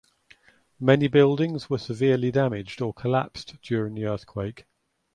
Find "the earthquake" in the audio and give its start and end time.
3.93-4.65